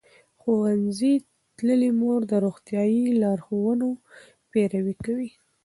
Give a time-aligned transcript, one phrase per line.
[0.41, 1.13] ښوونځې
[1.57, 3.87] تللې مور د روغتیايي لارښوونو
[4.51, 5.29] پیروي کوي.